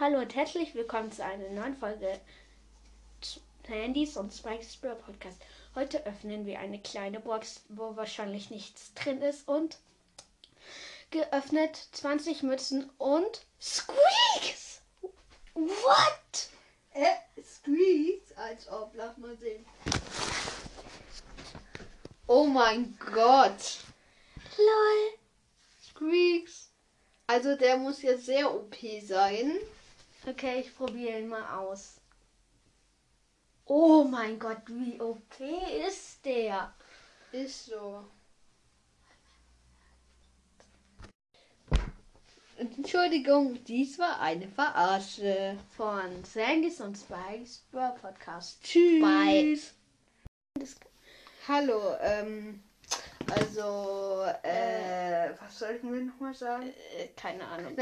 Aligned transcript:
Hallo 0.00 0.18
und 0.18 0.34
herzlich 0.34 0.74
willkommen 0.74 1.12
zu 1.12 1.24
einer 1.24 1.48
neuen 1.50 1.76
Folge 1.76 2.18
Handys 3.68 4.16
und 4.16 4.34
Spikes 4.34 4.76
Brawl 4.76 4.96
Podcast. 4.96 5.40
Heute 5.76 6.04
öffnen 6.04 6.46
wir 6.46 6.58
eine 6.58 6.80
kleine 6.80 7.20
Box, 7.20 7.60
wo 7.68 7.94
wahrscheinlich 7.94 8.50
nichts 8.50 8.92
drin 8.94 9.22
ist 9.22 9.46
und 9.46 9.78
geöffnet 11.12 11.76
20 11.92 12.42
Mützen 12.42 12.90
und 12.98 13.46
Squeaks! 13.62 14.80
What? 15.54 16.48
Äh, 16.92 17.14
Squeaks? 17.40 18.32
Als 18.36 18.68
ob, 18.68 18.90
lass 18.96 19.16
mal 19.16 19.36
sehen. 19.36 19.64
Oh 22.26 22.46
mein 22.46 22.98
Gott. 22.98 23.78
Lol. 24.58 25.18
Squeaks. 25.80 26.70
Also 27.28 27.54
der 27.54 27.76
muss 27.76 28.02
ja 28.02 28.18
sehr 28.18 28.52
OP 28.52 28.74
sein. 29.04 29.52
Okay, 30.26 30.60
ich 30.60 30.74
probiere 30.74 31.20
ihn 31.20 31.28
mal 31.28 31.58
aus. 31.58 32.00
Oh 33.66 34.04
mein 34.04 34.38
Gott, 34.38 34.62
wie 34.66 35.00
OP 35.00 35.40
ist 35.86 36.24
der? 36.24 36.72
Ist 37.32 37.66
so. 37.66 38.04
Entschuldigung, 42.56 43.62
dies 43.64 43.98
war 43.98 44.20
eine 44.20 44.48
Verarsche. 44.48 45.58
Von 45.76 46.24
Sangis 46.24 46.80
und 46.80 46.96
Spikes 46.96 47.64
Brawl 47.70 47.94
Podcast. 48.00 48.62
Tschüss. 48.62 49.02
Bye. 49.02 49.58
Hallo, 51.48 51.96
ähm, 52.00 52.62
also, 53.30 54.24
äh, 54.42 55.30
was 55.40 55.58
sollten 55.58 55.92
wir 55.92 56.00
nochmal 56.02 56.34
sagen? 56.34 56.72
Äh, 56.96 57.08
keine 57.16 57.46
Ahnung. 57.46 57.74